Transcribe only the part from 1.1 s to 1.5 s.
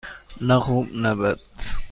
بد.